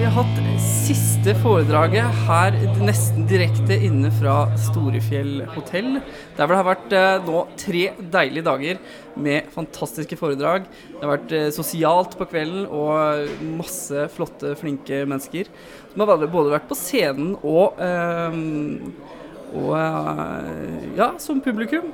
vi 0.00 0.06
har 0.06 0.14
hatt 0.24 0.38
siste 0.64 1.34
foredraget 1.42 2.20
her 2.24 2.54
nesten 2.80 3.26
direkte 3.28 3.76
inne 3.84 4.08
fra 4.16 4.46
Storefjell 4.56 5.42
hotell. 5.52 5.98
Der 6.38 6.46
hvor 6.48 6.54
det 6.54 6.60
har 6.60 6.68
vært 6.70 6.94
eh, 6.96 7.26
nå 7.26 7.42
tre 7.60 7.82
deilige 8.14 8.46
dager 8.46 8.80
med 9.20 9.50
fantastiske 9.52 10.16
foredrag. 10.16 10.70
Det 10.94 11.04
har 11.04 11.12
vært 11.12 11.34
eh, 11.36 11.50
sosialt 11.52 12.16
på 12.16 12.28
kvelden 12.30 12.64
og 12.64 13.28
masse 13.58 14.06
flotte, 14.14 14.54
flinke 14.56 15.02
mennesker. 15.04 15.50
Som 15.92 16.06
har 16.06 16.24
både 16.32 16.54
vært 16.54 16.70
på 16.70 16.80
scenen 16.80 17.34
og, 17.42 17.76
eh, 17.84 18.40
og 19.60 19.76
ja, 20.96 21.10
som 21.20 21.44
publikum. 21.44 21.92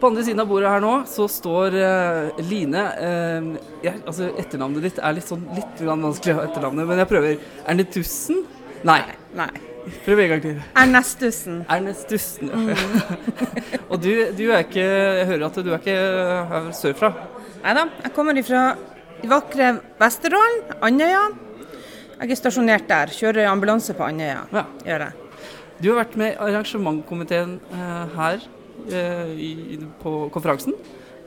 På 0.00 0.10
andre 0.10 0.24
siden 0.26 0.42
av 0.42 0.48
bordet 0.50 0.70
her 0.72 0.82
nå 0.84 0.92
så 1.08 1.26
står 1.30 1.76
uh, 1.76 2.44
Line. 2.48 2.84
uh, 3.00 3.72
ja, 3.84 3.94
altså 4.00 4.30
Etternavnet 4.40 4.86
ditt 4.88 5.00
er 5.00 5.16
litt 5.16 5.28
sånn 5.28 5.44
litt 5.56 5.82
vanskelig, 5.84 6.36
å 6.36 6.46
etternavnet, 6.48 6.88
men 6.88 7.02
jeg 7.02 7.10
prøver. 7.10 7.50
Ernetussen? 7.68 8.44
Nei. 8.88 9.02
Nei. 9.36 9.50
Prøv 10.04 10.20
en 10.20 10.30
gang 10.34 10.42
til. 10.44 10.58
Ernestussen. 10.78 11.62
Ernestussen. 11.72 12.50
Og 13.90 13.96
du, 14.02 14.10
du 14.36 14.44
er 14.50 14.64
ikke 14.64 14.84
Jeg 14.84 15.26
hører 15.30 15.46
at 15.48 15.60
du 15.60 15.70
er 15.70 15.78
ikke 15.78 15.96
her 16.52 16.68
sørfra. 16.76 17.12
Nei 17.60 17.76
da, 17.76 17.86
jeg 18.04 18.14
kommer 18.16 18.38
ifra 18.40 18.64
vakre 19.30 19.72
Vesterålen, 20.00 20.62
Andøya. 20.84 21.24
Jeg 22.20 22.32
er 22.32 22.38
stasjonert 22.38 22.88
der. 22.88 23.12
Kjører 23.16 23.48
ambulanse 23.50 23.96
på 23.96 24.04
Andøya. 24.06 24.44
Ja. 24.52 24.64
Gjør 24.86 25.06
jeg. 25.08 25.26
Du 25.80 25.90
har 25.90 26.02
vært 26.02 26.16
med 26.20 26.34
i 26.34 26.40
arrangementkomiteen 26.44 27.54
uh, 27.72 28.16
her 28.18 28.42
eh, 28.42 28.48
i, 29.36 29.78
på 30.02 30.30
konferansen. 30.34 30.74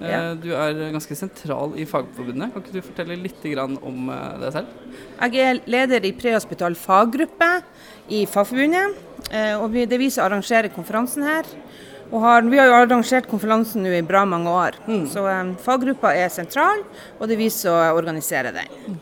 Eh, 0.02 0.10
Ja. 0.10 0.34
Du 0.36 0.50
er 0.52 0.74
ganske 0.92 1.16
sentral 1.16 1.76
i 1.80 1.86
Fagforbundet. 1.86 2.52
Kan 2.52 2.64
ikke 2.64 2.74
du 2.74 2.82
fortelle 2.82 3.16
litt 3.16 3.46
om 3.84 4.10
eh, 4.10 4.40
deg 4.42 4.52
selv? 4.52 4.68
Jeg 5.22 5.36
er 5.40 5.62
leder 5.70 6.04
i 6.06 6.12
prehospital 6.12 6.76
faggruppe 6.76 7.64
i 8.10 8.26
Fagforbundet. 8.26 8.98
eh, 9.32 9.54
Og 9.62 9.72
det 9.72 9.94
er 9.94 9.98
vi 10.02 10.10
som 10.10 10.26
arrangerer 10.26 10.74
konferansen 10.74 11.24
her. 11.24 11.46
Og 12.12 12.22
har, 12.22 12.42
vi 12.42 12.58
har 12.58 12.68
jo 12.68 12.74
arrangert 12.74 13.28
konferansen 13.30 13.82
nå 13.82 13.90
i 13.90 14.02
bra 14.02 14.26
mange 14.26 14.50
år. 14.50 14.76
Så 15.08 15.24
eh, 15.30 15.54
faggruppa 15.64 16.12
er 16.16 16.28
sentral, 16.30 16.84
og 17.20 17.28
det 17.28 17.36
er 17.38 17.44
vi 17.46 17.50
som 17.50 17.96
organiserer 17.96 18.52
den. 18.52 19.00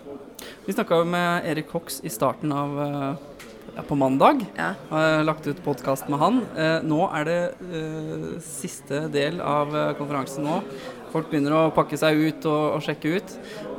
Vi 0.67 0.73
snakka 0.73 1.04
med 1.06 1.45
Erik 1.50 1.70
Hox 1.73 2.02
i 2.06 2.09
starten 2.09 2.52
av 2.54 2.78
eh, 2.80 3.16
ja, 3.75 3.81
på 3.88 3.95
mandag. 3.95 4.45
Ja. 4.55 4.73
Har 4.89 5.23
lagt 5.23 5.47
ut 5.47 5.64
podkast 5.64 6.09
med 6.09 6.19
han. 6.19 6.41
Eh, 6.58 6.80
nå 6.83 7.03
er 7.16 7.27
det 7.27 7.39
eh, 7.72 8.25
siste 8.44 9.05
del 9.14 9.39
av 9.44 9.75
eh, 9.75 9.94
konferansen 10.00 10.45
nå. 10.47 10.59
Folk 11.11 11.31
begynner 11.31 11.55
å 11.55 11.61
pakke 11.75 11.99
seg 11.99 12.19
ut 12.19 12.47
og, 12.49 12.77
og 12.77 12.83
sjekke 12.86 13.17
ut. 13.17 13.33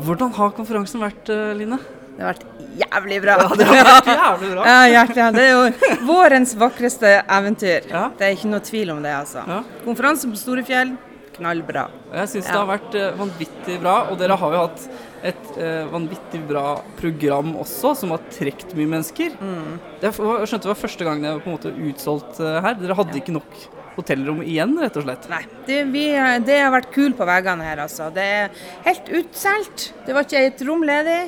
Hvordan 0.04 0.32
har 0.36 0.56
konferansen 0.56 1.00
vært, 1.02 1.30
Line? 1.56 1.78
Det 2.12 2.20
har 2.20 2.34
vært 2.34 2.74
jævlig 2.82 3.20
bra. 3.24 3.38
Ja, 3.40 3.54
Det 3.56 3.68
har 3.70 3.88
vært 3.88 4.10
jævlig 4.12 4.50
bra. 4.52 4.66
Ja, 4.68 4.82
hjertelig. 4.96 5.30
Det 5.36 5.46
er 5.46 5.54
jo 5.54 6.02
vårens 6.10 6.52
vakreste 6.60 7.14
eventyr. 7.22 7.88
Ja. 7.88 8.02
Det 8.18 8.28
er 8.28 8.36
ikke 8.36 8.52
noe 8.52 8.66
tvil 8.66 8.92
om 8.92 9.00
det, 9.04 9.14
altså. 9.22 9.46
Ja. 9.48 9.62
Konferanse 9.86 10.28
på 10.28 10.40
Storefjell, 10.40 10.92
knallbra. 11.38 11.86
Jeg 12.18 12.34
syns 12.34 12.50
det 12.50 12.58
har 12.58 12.68
vært 12.68 13.00
vanvittig 13.16 13.80
bra, 13.80 13.96
og 14.12 14.20
dere 14.20 14.36
har 14.44 14.58
jo 14.58 14.66
hatt 14.66 14.86
et 15.23 15.59
eh, 15.61 15.84
vanvittig 15.91 16.41
bra 16.48 16.81
program 16.98 17.55
også, 17.62 17.95
som 18.01 18.15
har 18.15 18.25
trukket 18.33 18.75
mye 18.78 18.91
mennesker. 18.91 19.37
Mm. 19.39 19.78
Jeg 20.03 20.17
skjønte 20.17 20.65
det 20.65 20.73
var 20.73 20.81
første 20.81 21.06
gang 21.06 21.23
det 21.23 21.37
var 21.37 21.45
på 21.45 21.53
en 21.53 21.56
måte 21.59 21.75
utsolgt 21.91 22.42
eh, 22.42 22.59
her. 22.65 22.77
Dere 22.81 22.98
hadde 22.98 23.20
ikke 23.20 23.37
nok 23.37 23.56
hotellrom 23.97 24.43
igjen, 24.45 24.75
rett 24.81 24.98
og 24.98 25.06
slett. 25.06 25.28
Nei, 25.31 25.43
det, 25.69 25.81
vi, 25.93 26.06
det 26.47 26.59
har 26.65 26.73
vært 26.75 26.93
kul 26.95 27.15
på 27.17 27.28
veggene 27.28 27.67
her, 27.67 27.84
altså. 27.84 28.09
Det 28.15 28.28
er 28.39 28.62
helt 28.89 29.11
utsolgt. 29.20 29.91
Det 30.06 30.17
var 30.17 30.27
ikke 30.27 30.47
et 30.48 30.65
rom 30.69 30.87
ledig. 30.89 31.20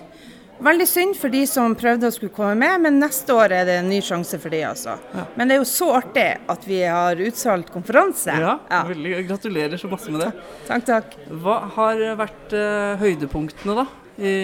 Veldig 0.63 0.87
synd 0.87 1.17
for 1.19 1.33
de 1.35 1.41
som 1.51 1.75
prøvde 1.75 2.07
å 2.09 2.15
skulle 2.15 2.33
komme 2.33 2.55
med, 2.61 2.85
men 2.85 3.01
neste 3.03 3.35
år 3.35 3.53
er 3.57 3.65
det 3.67 3.75
en 3.81 3.89
ny 3.91 3.99
sjanse 4.05 4.39
for 4.41 4.55
de, 4.55 4.61
altså. 4.69 4.95
Ja. 5.15 5.25
Men 5.35 5.51
det 5.51 5.57
er 5.57 5.61
jo 5.61 5.67
så 5.69 5.89
artig 5.99 6.27
at 6.55 6.69
vi 6.69 6.79
har 6.87 7.19
utsolgt 7.27 7.73
konferanse. 7.75 8.31
Ja, 8.31 8.55
Ja. 8.71 8.85
Veldig, 8.89 9.17
gratulerer 9.29 9.81
så 9.81 9.91
masse 9.91 10.15
med 10.15 10.23
det. 10.23 10.31
Takk, 10.69 10.87
takk. 10.87 11.19
Hva 11.43 11.59
har 11.75 12.01
vært 12.23 12.55
uh, 12.55 12.95
høydepunktene 13.03 13.77
da 13.83 13.87
i 14.15 14.35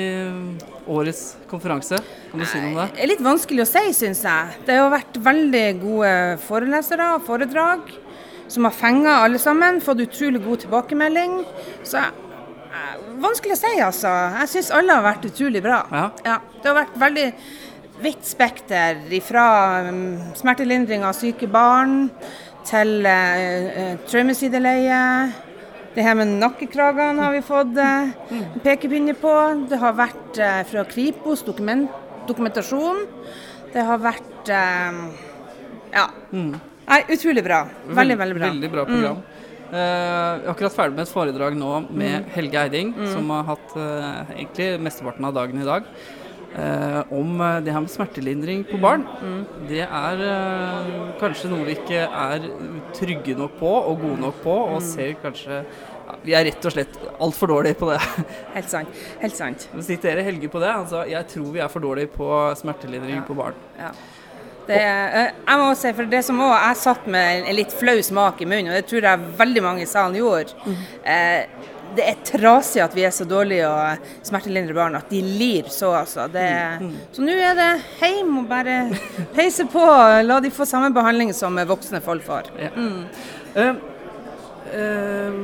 årets 0.90 1.36
konferanse? 1.50 2.00
Kan 2.32 2.42
du 2.42 2.46
si 2.50 2.58
noe 2.58 2.72
om 2.72 2.78
det? 2.82 2.88
Det 2.96 3.04
er 3.04 3.12
litt 3.12 3.22
vanskelig 3.22 3.62
å 3.62 3.70
si, 3.70 3.84
syns 3.94 4.24
jeg. 4.26 4.60
Det 4.66 4.78
har 4.80 4.90
vært 4.90 5.20
veldig 5.22 5.66
gode 5.84 6.14
forelesere 6.48 7.12
og 7.14 7.22
foredrag 7.28 7.92
som 8.50 8.66
har 8.66 8.74
fenga 8.74 9.20
alle 9.22 9.38
sammen. 9.38 9.78
Fått 9.84 10.02
utrolig 10.02 10.42
god 10.42 10.64
tilbakemelding. 10.64 11.38
Så 11.86 12.00
jeg, 12.02 12.29
vanskelig 13.22 13.56
å 13.56 13.60
si, 13.60 13.72
altså. 13.82 14.12
Jeg 14.40 14.52
syns 14.54 14.70
alle 14.76 14.96
har 14.96 15.04
vært 15.04 15.26
utrolig 15.30 15.62
bra. 15.64 15.82
Ja. 15.90 16.38
det 16.62 16.68
har 16.68 16.78
vært 16.78 16.96
veldig 17.00 17.26
vidt 18.00 18.24
spekter 18.24 19.00
fra 19.26 19.44
um, 19.90 20.00
smertelindring 20.38 21.04
av 21.04 21.16
syke 21.18 21.48
barn 21.50 22.08
til 22.68 23.04
uh, 23.04 23.42
uh, 23.74 23.94
traumesideleie. 24.08 25.02
Det 25.94 26.04
her 26.06 26.16
med 26.16 26.36
nakkekragene 26.38 27.26
har 27.26 27.34
vi 27.34 27.42
fått 27.44 27.76
uh, 27.76 28.14
pekepinne 28.64 29.16
på. 29.18 29.34
Det 29.68 29.80
har 29.82 29.98
vært 29.98 30.40
uh, 30.40 30.62
fra 30.70 30.86
Kripos 30.88 31.44
dokument, 31.46 31.90
dokumentasjon. 32.30 33.04
Det 33.74 33.86
har 33.90 34.02
vært 34.02 34.52
uh, 34.54 35.06
Ja. 35.90 36.08
Nei, 36.90 37.04
utrolig 37.14 37.42
bra. 37.46 37.64
Veldig, 37.86 38.16
veldig 38.18 38.36
bra. 38.38 38.48
Veldig 38.50 38.70
bra 38.70 38.84
program. 38.88 39.18
Eh, 39.20 39.49
jeg 39.70 40.46
er 40.46 40.48
akkurat 40.50 40.74
ferdig 40.74 40.96
med 40.96 41.04
et 41.06 41.12
foredrag 41.12 41.58
nå 41.58 41.74
med 41.94 42.30
Helge 42.34 42.58
Eiding, 42.64 42.94
som 43.12 43.30
har 43.30 43.44
hatt 43.52 43.76
eh, 43.78 44.32
egentlig 44.40 44.72
mesteparten 44.82 45.28
av 45.28 45.36
dagen 45.36 45.60
i 45.62 45.68
dag. 45.68 45.86
eh, 46.56 47.12
om 47.14 47.40
eh, 47.40 47.60
det 47.64 47.72
her 47.74 47.84
med 47.84 47.92
smertelindring 47.92 48.64
på 48.66 48.80
barn. 48.82 49.04
Det 49.68 49.84
er 49.86 50.24
eh, 50.26 50.90
kanskje 51.20 51.50
noe 51.52 51.66
vi 51.68 51.76
ikke 51.78 52.02
er 52.08 52.48
trygge 52.96 53.36
nok 53.38 53.58
på 53.60 53.70
og 53.70 54.00
gode 54.02 54.20
nok 54.24 54.42
på, 54.44 54.56
og 54.74 54.82
ser 54.82 55.14
kanskje 55.22 55.60
ja, 55.62 56.16
Vi 56.26 56.34
er 56.34 56.48
rett 56.48 56.66
og 56.66 56.74
slett 56.74 56.96
altfor 57.22 57.52
dårlige 57.54 57.78
på 57.78 57.92
det. 57.92 58.00
Helt 58.56 58.70
sant. 58.72 59.02
Helt 59.22 59.36
sant. 59.38 59.68
Jeg 59.78 60.00
dere 60.02 60.26
Helge 60.26 60.50
på 60.50 60.62
det. 60.62 60.72
Han 60.74 60.88
sa 60.90 61.04
jeg 61.06 61.28
tror 61.30 61.52
vi 61.54 61.62
er 61.62 61.70
for 61.70 61.86
dårlige 61.86 62.10
på 62.16 62.30
smertelindring 62.58 63.22
på 63.28 63.38
barn. 63.38 63.54
Ja. 63.78 63.92
Det, 64.66 64.78
eh, 64.78 65.32
jeg 65.46 65.58
må 65.60 65.72
si, 65.78 65.92
for 65.96 66.10
det 66.10 66.20
som 66.26 66.40
også, 66.44 66.60
Jeg 66.60 66.76
satt 66.84 67.06
med 67.10 67.48
en 67.48 67.56
litt 67.56 67.72
flau 67.74 67.98
smak 68.02 68.40
i 68.42 68.48
munnen, 68.48 68.70
og 68.70 68.78
det 68.78 68.86
tror 68.90 69.08
jeg 69.08 69.34
veldig 69.40 69.62
mange 69.64 69.82
i 69.82 69.90
salen 69.90 70.18
gjorde. 70.20 70.54
Eh, 71.04 71.46
det 71.96 72.04
er 72.06 72.20
trasig 72.22 72.82
at 72.84 72.94
vi 72.94 73.02
er 73.02 73.10
så 73.10 73.24
dårlige 73.26 73.66
og 73.66 74.10
smertelindre 74.22 74.76
barn, 74.76 74.94
at 74.94 75.10
de 75.10 75.20
lir 75.26 75.66
så, 75.74 75.90
altså. 76.04 76.28
Det, 76.30 76.46
Så 77.12 77.24
nå 77.26 77.34
er 77.34 77.56
det 77.58 77.70
hjem 77.98 78.36
og 78.44 78.48
bare 78.50 78.76
peise 79.34 79.66
på, 79.66 79.82
la 80.22 80.38
de 80.40 80.52
få 80.54 80.68
samme 80.70 80.92
behandling 80.94 81.34
som 81.34 81.58
voksne 81.58 82.02
folk 82.04 82.22
får. 82.22 82.52
Ja. 82.62 82.70
Uh, 83.56 83.74
uh, 84.70 85.40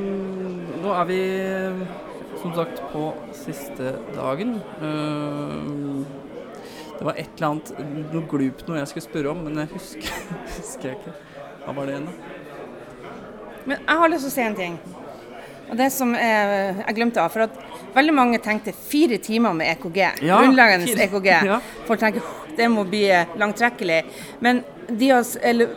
nå 0.79 0.93
er 0.95 1.09
vi 1.09 1.21
som 2.41 2.53
sagt 2.55 2.81
på 2.93 3.09
siste 3.35 3.93
dagen. 4.15 4.59
Eh, 4.81 6.36
det 6.97 7.05
var 7.05 7.17
et 7.17 7.29
eller 7.37 7.47
annet 7.51 7.71
noe 8.13 8.23
glupt 8.29 8.67
noe 8.67 8.79
jeg 8.79 8.91
skulle 8.91 9.05
spørre 9.07 9.33
om, 9.33 9.43
men 9.45 9.63
jeg 9.63 9.71
husker, 9.75 10.21
husker 10.57 10.91
jeg 10.91 10.99
ikke. 10.99 11.15
Hva 11.65 11.75
var 11.77 11.89
det 11.89 11.97
igjen, 11.97 12.07
da? 12.09 12.35
Men 13.67 13.77
jeg 13.81 14.01
har 14.01 14.11
lyst 14.13 14.27
til 14.27 14.31
å 14.31 14.35
si 14.37 14.45
en 14.45 14.57
ting. 14.57 14.79
Og 15.67 15.75
det 15.75 15.89
som 15.91 16.13
jeg, 16.15 16.75
jeg 16.79 16.95
glemte 16.95 17.19
av, 17.19 17.33
for 17.33 17.43
at 17.43 17.57
veldig 17.95 18.13
mange 18.15 18.39
tenkte 18.43 18.71
fire 18.71 19.19
timer 19.23 19.55
med 19.57 19.73
EKG. 19.73 19.99
Ja, 20.23 20.39
grunnleggende 20.39 21.07
EKG. 21.07 21.27
ja. 21.51 21.57
Folk 21.89 21.99
tenker 22.01 22.23
det 22.57 22.69
må 22.73 22.87
bli 22.89 23.03
eh, 23.13 23.35
langtrekkelig. 23.37 23.99
Men 24.39 24.63
de 24.87 25.11
har, 25.11 25.27
eller, 25.45 25.75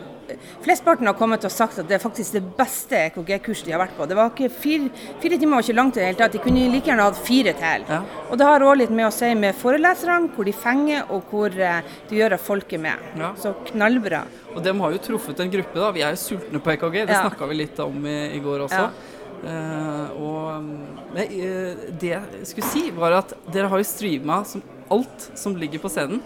flestparten 0.65 1.09
har 1.09 1.17
kommet 1.19 1.45
og 1.47 1.53
sagt 1.53 1.79
at 1.81 1.87
det 1.89 1.97
er 1.97 2.03
faktisk 2.03 2.37
det 2.37 2.43
beste 2.57 2.97
EKG-kurset 3.07 3.67
de 3.67 3.75
har 3.75 3.83
vært 3.83 3.95
på. 3.97 4.07
Det 4.09 4.17
var 4.17 4.31
ikke 4.33 4.49
fire, 4.53 4.89
fire 5.21 5.39
timer 5.39 5.57
var 5.59 5.65
ikke 5.67 5.77
langt 5.77 5.97
i 5.97 6.01
det 6.01 6.09
hele 6.09 6.19
tatt. 6.21 6.35
De 6.35 6.43
kunne 6.43 6.67
like 6.73 6.89
gjerne 6.89 7.07
hatt 7.07 7.21
fire 7.27 7.55
til. 7.61 7.87
Ja. 7.89 8.01
Og 8.29 8.39
det 8.39 8.47
har 8.47 8.65
òg 8.67 8.77
litt 8.81 8.93
med 8.95 9.07
å 9.07 9.13
si 9.15 9.31
med 9.37 9.57
foreleserne, 9.59 10.31
hvor 10.35 10.47
de 10.47 10.55
fenger, 10.55 11.05
og 11.11 11.31
hvor 11.31 11.55
eh, 11.55 11.81
de 12.09 12.19
gjør 12.19 12.37
at 12.37 12.45
folk 12.45 12.73
er 12.77 12.83
med. 12.89 13.07
Ja. 13.19 13.31
Så 13.39 13.53
knallbra. 13.71 14.25
Og 14.55 14.61
de 14.63 14.75
har 14.81 14.93
jo 14.95 15.01
truffet 15.07 15.39
en 15.43 15.51
gruppe, 15.53 15.79
da. 15.79 15.91
Vi 15.95 16.03
er 16.05 16.15
jo 16.15 16.21
sultne 16.21 16.61
på 16.61 16.73
EKG. 16.75 16.99
Det 17.05 17.15
Ja. 17.15 17.23
snakka 17.25 17.47
vi 17.47 17.55
litt 17.63 17.79
om 17.79 18.05
i, 18.05 18.19
i 18.35 18.39
går 18.43 18.67
også. 18.67 18.85
Ja. 18.85 19.17
Uh, 19.41 20.21
og 20.21 21.15
nei, 21.15 21.23
uh, 21.41 21.87
det 21.97 22.11
jeg 22.11 22.45
skulle 22.45 22.67
si, 22.69 22.83
var 22.93 23.15
at 23.23 23.33
dere 23.49 23.71
har 23.71 23.81
jo 23.81 23.87
streama 23.89 24.43
som 24.45 24.61
alt 24.91 25.31
som 25.39 25.55
ligger 25.57 25.81
på 25.81 25.89
scenen. 25.89 26.21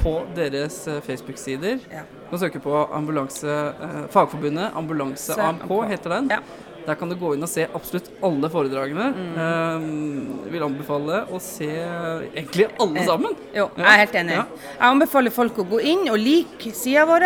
På 0.00 0.24
deres 0.34 0.80
Facebook-sider. 1.06 1.78
Ja. 1.92 2.02
Du 2.24 2.30
kan 2.36 2.38
søke 2.46 2.60
på 2.62 2.74
ambulanse, 2.96 3.48
eh, 3.80 3.98
Fagforbundet 4.10 4.72
Ambulanse 4.76 5.36
AMK, 5.38 5.70
heter 5.90 6.10
den. 6.18 6.30
Ja. 6.30 6.38
Der 6.86 6.94
kan 7.00 7.08
du 7.08 7.14
gå 7.16 7.30
inn 7.34 7.42
og 7.42 7.48
se 7.48 7.64
absolutt 7.74 8.10
alle 8.22 8.48
foredragene. 8.52 9.06
Eh, 9.40 10.50
vil 10.52 10.62
anbefale 10.66 11.22
å 11.32 11.40
se 11.40 11.68
egentlig 11.70 12.68
alle 12.80 13.04
sammen. 13.06 13.36
Jo, 13.54 13.70
Ja. 13.76 13.84
jeg 13.84 13.86
er 13.86 13.98
helt 14.06 14.14
enig. 14.20 14.36
Ja. 14.36 14.44
Jeg 14.80 14.90
anbefaler 14.90 15.30
folk 15.32 15.56
å 15.56 15.64
gå 15.68 15.80
inn 15.82 16.08
og 16.10 16.18
like 16.18 16.72
sida 16.74 17.06
vår 17.06 17.22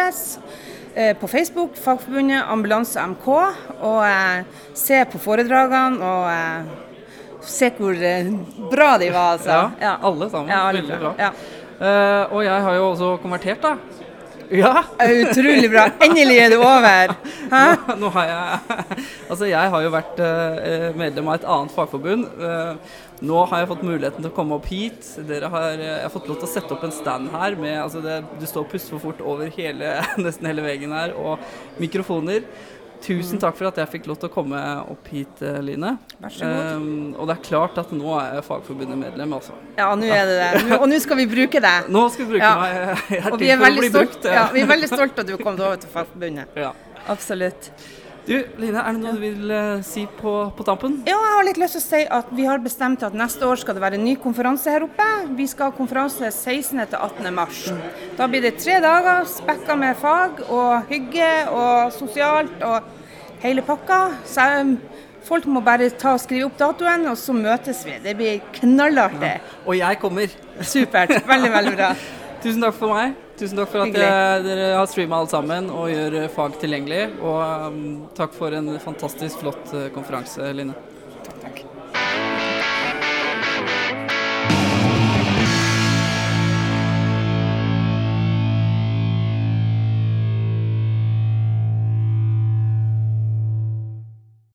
eh, 0.94 1.14
på 1.14 1.28
Facebook, 1.28 1.74
Fagforbundet 1.76 2.44
Ambulanse 2.48 2.96
MK, 3.00 3.28
og 3.82 4.02
eh, 4.04 4.44
se 4.74 5.04
på 5.04 5.18
foredragene 5.18 6.02
og 6.02 6.30
eh, 6.30 6.64
se 7.40 7.70
hvor 7.78 7.94
eh, 7.94 8.30
bra 8.70 8.96
de 8.98 9.10
var, 9.10 9.38
altså. 9.38 9.72
Ja, 9.80 9.96
alle 10.02 10.30
sammen. 10.30 10.48
Ja, 10.50 10.68
alle 10.68 10.82
Veldig 10.82 11.00
bra. 11.00 11.14
Ja. 11.18 11.32
Eh, 11.80 12.32
og 12.34 12.42
jeg 12.44 12.62
har 12.62 12.74
jo 12.74 12.92
også 12.92 13.10
konvertert, 13.22 13.60
da. 13.62 13.76
Ja! 14.50 14.84
Utrolig 14.96 15.68
bra. 15.70 15.88
Endelig 16.00 16.38
er 16.40 16.52
det 16.54 16.58
over. 16.60 17.12
Nå, 17.52 17.96
nå 18.00 18.10
har 18.14 18.30
jeg 18.30 18.78
Altså, 19.30 19.44
jeg 19.48 19.72
har 19.74 19.84
jo 19.84 19.92
vært 19.92 20.22
uh, 20.22 20.88
medlem 20.96 21.28
av 21.28 21.38
et 21.38 21.46
annet 21.56 21.74
fagforbund. 21.74 22.24
Uh, 22.40 22.96
nå 23.28 23.42
har 23.50 23.62
jeg 23.62 23.70
fått 23.72 23.84
muligheten 23.84 24.22
til 24.22 24.30
å 24.30 24.36
komme 24.36 24.56
opp 24.56 24.68
hit. 24.70 25.04
Dere 25.28 25.50
har, 25.52 25.76
uh, 25.76 25.84
jeg 25.84 26.06
har 26.06 26.14
fått 26.14 26.30
lov 26.30 26.40
til 26.40 26.48
å 26.48 26.52
sette 26.54 26.74
opp 26.76 26.86
en 26.88 26.94
stand 26.94 27.28
her 27.34 27.58
med 27.60 27.76
altså 27.82 28.02
det, 28.04 28.22
Du 28.40 28.46
står 28.48 28.64
og 28.64 28.72
puster 28.72 28.96
for 28.96 29.10
fort 29.10 29.22
over 29.34 29.52
hele, 29.58 29.98
nesten 30.24 30.48
hele 30.48 30.64
veggen 30.64 30.96
her, 30.96 31.12
og 31.18 31.44
mikrofoner. 31.82 32.46
Tusen 33.00 33.38
takk 33.40 33.54
for 33.56 33.68
at 33.70 33.76
jeg 33.78 33.88
fikk 33.92 34.06
lov 34.10 34.16
til 34.18 34.28
å 34.28 34.32
komme 34.34 34.58
opp 34.90 35.06
hit, 35.12 35.40
eh, 35.46 35.60
Line. 35.62 35.92
Vær 36.20 36.32
så 36.34 36.48
god. 36.48 36.72
Um, 36.76 37.14
og 37.18 37.28
det 37.30 37.36
er 37.36 37.42
klart 37.46 37.78
at 37.78 37.92
nå 37.94 38.16
er 38.20 38.34
jeg 38.38 38.44
Fagforbundet 38.48 38.98
medlem, 38.98 39.32
altså. 39.38 39.54
Ja, 39.78 39.92
nå 39.96 40.08
er 40.10 40.26
det 40.26 40.38
det. 40.40 40.64
Nå- 40.68 40.80
Og 40.82 40.88
nå 40.90 40.98
skal 41.00 41.16
vi 41.16 41.26
bruke 41.30 41.60
det. 41.62 41.74
Nå 41.88 42.02
skal 42.10 42.26
vi 42.26 42.32
bruke 42.34 42.42
Ja. 42.42 42.56
meg. 42.58 43.04
Jeg 43.08 43.20
er 43.22 43.30
Og 43.32 43.38
til 43.38 43.46
vi 43.46 43.50
er 43.52 43.56
for 43.56 43.62
å 43.62 43.68
veldig 43.68 43.80
bli 43.84 43.88
stolt, 43.94 44.10
brukt. 44.18 44.24
ja, 44.34 44.48
vi 44.52 44.60
er 44.60 44.66
veldig 44.66 44.88
stolt 44.92 45.18
at 45.18 45.26
du 45.26 45.36
kom 45.38 45.54
over 45.60 45.76
til 45.76 45.90
Fagforbundet. 45.94 46.46
Ja. 46.56 46.72
Absolutt. 47.08 47.70
Du, 48.28 48.34
Line, 48.60 48.76
er 48.76 48.92
det 48.92 49.00
noe 49.00 49.14
du 49.16 49.22
vil 49.22 49.52
eh, 49.56 49.78
si 49.86 50.02
på, 50.18 50.32
på 50.52 50.64
tampen? 50.66 50.98
Ja, 51.08 51.16
jeg 51.16 51.36
har 51.38 51.46
litt 51.46 51.60
lyst 51.62 51.78
til 51.78 51.80
å 51.80 51.84
si 51.86 52.00
at 52.18 52.32
vi 52.36 52.44
har 52.44 52.60
bestemt 52.60 53.04
at 53.06 53.14
neste 53.16 53.46
år 53.48 53.56
skal 53.62 53.78
det 53.78 53.80
være 53.80 53.96
en 53.96 54.02
ny 54.04 54.18
konferanse 54.20 54.68
her 54.68 54.84
oppe. 54.84 55.06
Vi 55.38 55.46
skal 55.48 55.70
ha 55.70 55.76
konferanse 55.78 56.28
16. 56.28 56.82
til 56.90 56.98
18. 56.98 57.28
mars. 57.32 57.62
Da 58.18 58.26
blir 58.28 58.44
det 58.44 58.58
tre 58.60 58.76
dager 58.84 59.24
spekka 59.32 59.78
med 59.80 59.96
fag 59.96 60.42
og 60.44 60.90
hygge 60.90 61.30
og 61.56 61.94
sosialt 61.96 62.66
og 62.68 62.90
hele 63.40 63.64
pakka. 63.64 64.00
Så 64.28 64.44
um, 64.60 64.74
folk 65.24 65.48
må 65.48 65.62
bare 65.64 65.88
ta 65.88 66.12
og 66.18 66.20
skrive 66.20 66.50
opp 66.50 66.58
datoen, 66.60 67.06
og 67.08 67.16
så 67.16 67.32
møtes 67.32 67.80
vi. 67.88 67.96
Det 68.04 68.12
blir 68.18 68.44
knallartig. 68.58 69.38
Og 69.64 69.80
jeg 69.80 70.02
kommer. 70.04 70.36
Supert. 70.60 71.16
Veldig, 71.32 71.54
veldig 71.56 71.74
bra. 71.80 71.94
Tusen 72.44 72.60
takk 72.66 72.76
for 72.76 72.92
meg. 72.92 73.16
Tusen 73.38 73.58
takk 73.60 73.70
for 73.70 73.84
at 73.84 73.92
Hyggelig. 73.92 74.02
eh, 74.04 74.42
dere 74.42 74.70
har 74.74 74.86
streama 74.90 75.20
alt 75.22 75.30
sammen 75.30 75.68
og 75.70 75.86
gjør 75.92 76.16
eh, 76.24 76.30
fag 76.34 76.56
tilgjengelig. 76.58 77.02
Og 77.22 77.68
um, 77.68 77.82
takk 78.18 78.34
for 78.34 78.54
en 78.58 78.72
fantastisk 78.82 79.44
flott 79.44 79.74
eh, 79.78 79.90
konferanse, 79.94 80.48
Line. 80.58 80.74